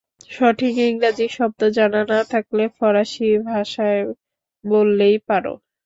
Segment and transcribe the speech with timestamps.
[0.31, 4.01] সঠিক ইংরেজি শব্দ জানা না থাকলে ফরাসি ভাষায়
[4.63, 5.45] বললেই পার।